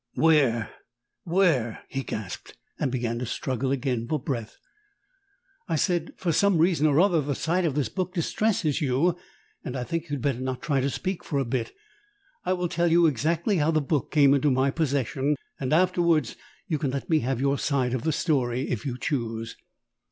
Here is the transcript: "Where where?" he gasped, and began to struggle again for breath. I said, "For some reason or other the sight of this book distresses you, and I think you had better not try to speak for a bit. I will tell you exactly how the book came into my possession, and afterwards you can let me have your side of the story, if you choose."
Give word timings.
"Where 0.15 0.71
where?" 1.25 1.83
he 1.87 2.01
gasped, 2.01 2.57
and 2.79 2.91
began 2.91 3.19
to 3.19 3.27
struggle 3.27 3.71
again 3.71 4.07
for 4.09 4.19
breath. 4.19 4.57
I 5.67 5.75
said, 5.75 6.13
"For 6.17 6.31
some 6.31 6.57
reason 6.57 6.87
or 6.87 6.99
other 6.99 7.21
the 7.21 7.35
sight 7.35 7.65
of 7.65 7.75
this 7.75 7.87
book 7.87 8.11
distresses 8.15 8.81
you, 8.81 9.15
and 9.63 9.77
I 9.77 9.83
think 9.83 10.05
you 10.05 10.15
had 10.15 10.23
better 10.23 10.39
not 10.41 10.63
try 10.63 10.79
to 10.81 10.89
speak 10.89 11.23
for 11.23 11.37
a 11.37 11.45
bit. 11.45 11.71
I 12.43 12.53
will 12.53 12.67
tell 12.67 12.87
you 12.91 13.05
exactly 13.05 13.57
how 13.57 13.69
the 13.69 13.79
book 13.79 14.09
came 14.09 14.33
into 14.33 14.49
my 14.49 14.71
possession, 14.71 15.35
and 15.59 15.71
afterwards 15.71 16.35
you 16.67 16.79
can 16.79 16.89
let 16.89 17.07
me 17.07 17.19
have 17.19 17.39
your 17.39 17.59
side 17.59 17.93
of 17.93 18.01
the 18.01 18.11
story, 18.11 18.71
if 18.71 18.87
you 18.87 18.97
choose." 18.97 19.55